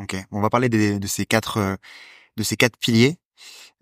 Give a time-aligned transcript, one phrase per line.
[0.00, 1.78] Ok, on va parler de ces quatre
[2.36, 3.18] de ces quatre piliers.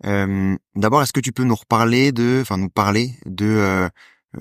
[0.05, 3.89] Euh, D'abord, est-ce que tu peux nous reparler de, enfin nous parler de euh,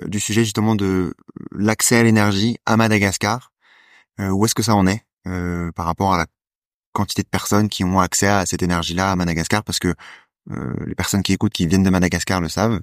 [0.07, 1.15] du sujet justement de
[1.53, 3.53] l'accès à l'énergie à Madagascar?
[4.21, 6.27] Euh, Où est-ce que ça en est euh, par rapport à la
[6.93, 9.65] quantité de personnes qui ont accès à cette énergie-là à Madagascar?
[9.65, 9.95] Parce que
[10.51, 12.81] euh, les personnes qui écoutent, qui viennent de Madagascar le savent.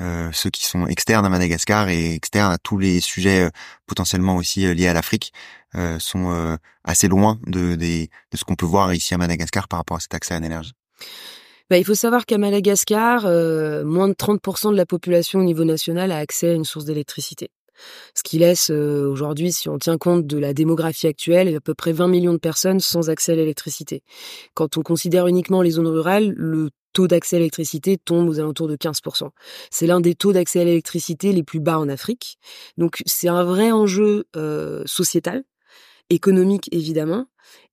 [0.00, 3.50] Euh, ceux qui sont externes à Madagascar et externes à tous les sujets euh,
[3.86, 5.32] potentiellement aussi liés à l'Afrique
[5.98, 7.76] sont assez loin de,
[8.34, 10.72] ce qu'on peut voir ici à Madagascar par rapport à cet accès à l'énergie.
[11.70, 16.12] Bah, il faut savoir qu'à Madagascar, moins de 30% de la population au niveau national
[16.12, 17.50] a accès à une source d'électricité.
[18.14, 21.92] Ce qui laisse aujourd'hui, si on tient compte de la démographie actuelle, à peu près
[21.92, 24.02] 20 millions de personnes sans accès à l'électricité.
[24.54, 28.68] Quand on considère uniquement les zones rurales, le taux d'accès à l'électricité tombe aux alentours
[28.68, 29.30] de 15%.
[29.70, 32.38] C'est l'un des taux d'accès à l'électricité les plus bas en Afrique.
[32.76, 35.42] Donc c'est un vrai enjeu euh, sociétal,
[36.10, 37.26] économique évidemment,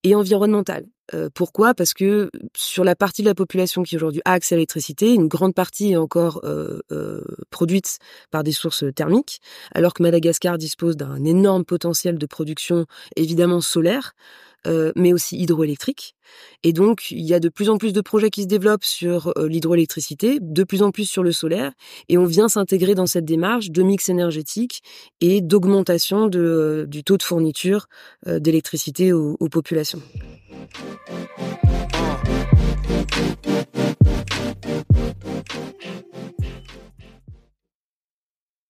[0.03, 0.85] et environnemental.
[1.13, 1.73] Euh, pourquoi?
[1.73, 5.27] Parce que sur la partie de la population qui aujourd'hui a accès à l'électricité, une
[5.27, 6.79] grande partie est encore euh,
[7.49, 7.97] produite
[8.31, 9.41] par des sources thermiques,
[9.73, 14.13] alors que Madagascar dispose d'un énorme potentiel de production évidemment solaire.
[14.67, 16.15] Euh, mais aussi hydroélectrique.
[16.63, 19.31] Et donc, il y a de plus en plus de projets qui se développent sur
[19.37, 21.71] euh, l'hydroélectricité, de plus en plus sur le solaire,
[22.09, 24.81] et on vient s'intégrer dans cette démarche de mix énergétique
[25.21, 27.87] et d'augmentation de, du taux de fourniture
[28.27, 30.01] euh, d'électricité aux populations.